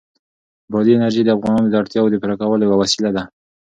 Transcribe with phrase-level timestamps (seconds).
[0.71, 3.23] بادي انرژي د افغانانو د اړتیاوو د پوره کولو یوه وسیله ده.